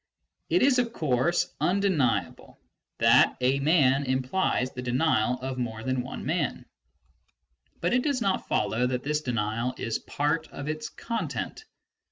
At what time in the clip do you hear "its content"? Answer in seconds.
10.67-11.65